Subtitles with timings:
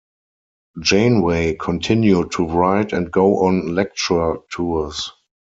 [0.81, 5.11] Janeway continued to write and go on lecture tours.